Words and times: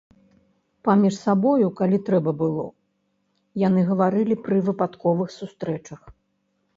Паміж 0.87 1.13
сабою, 1.25 1.67
калі 1.79 1.99
трэба 2.07 2.31
было, 2.41 2.65
яны 3.67 3.83
гаварылі 3.91 4.35
пры 4.47 4.57
выпадковых 4.71 5.29
сустрэчах. 5.37 6.01